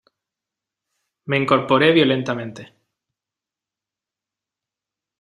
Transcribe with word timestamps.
me 1.25 1.37
incorporé 1.37 1.91
violentamente: 1.93 2.73